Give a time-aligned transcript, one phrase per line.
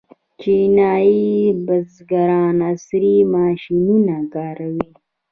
[0.39, 1.29] چینايي
[1.65, 4.89] بزګران عصري ماشینونه کاروي.